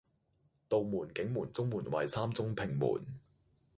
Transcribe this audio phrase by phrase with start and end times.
[0.67, 3.05] 杜門、景門、中門為三中平門